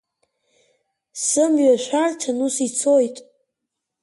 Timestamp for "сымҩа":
1.25-1.83